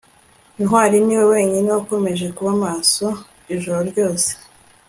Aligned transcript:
ntwali 0.61 0.97
niwe 1.05 1.25
wenyine 1.33 1.67
wakomeje 1.77 2.25
kuba 2.37 2.51
maso 2.63 3.05
ijoro 3.55 3.79
ryose 3.89 4.29